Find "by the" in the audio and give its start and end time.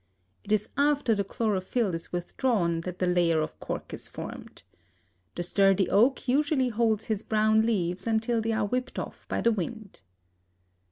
9.27-9.51